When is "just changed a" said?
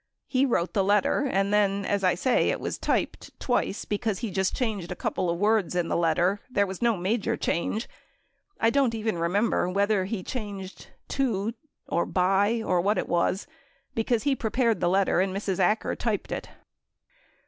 4.31-4.95